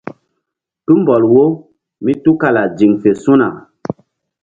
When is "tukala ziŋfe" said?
2.23-3.11